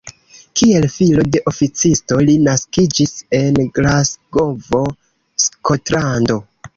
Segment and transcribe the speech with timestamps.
[0.59, 4.81] Kiel filo de oficisto li naskiĝis en Glasgovo,
[5.45, 6.39] Skotlando.